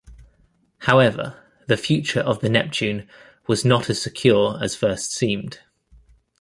[0.79, 3.07] However, the future of the Neptune
[3.45, 5.59] was not as secure as first seemed.